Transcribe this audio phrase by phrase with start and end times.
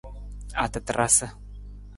[0.63, 1.27] Atatarasa.